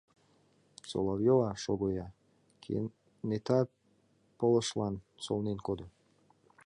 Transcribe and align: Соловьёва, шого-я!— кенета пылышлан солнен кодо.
Соловьёва, 0.89 1.49
шого-я!— 1.63 2.07
кенета 2.63 3.59
пылышлан 4.39 4.95
солнен 5.25 5.59
кодо. 5.67 5.85